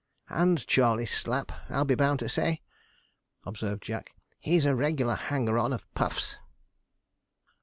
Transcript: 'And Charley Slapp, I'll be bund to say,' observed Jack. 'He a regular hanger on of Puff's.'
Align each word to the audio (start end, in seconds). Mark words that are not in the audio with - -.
'And 0.29 0.65
Charley 0.65 1.05
Slapp, 1.05 1.51
I'll 1.69 1.85
be 1.85 1.93
bund 1.93 2.17
to 2.21 2.27
say,' 2.27 2.61
observed 3.45 3.83
Jack. 3.83 4.15
'He 4.39 4.57
a 4.65 4.73
regular 4.73 5.13
hanger 5.13 5.59
on 5.59 5.73
of 5.73 5.85
Puff's.' 5.93 6.37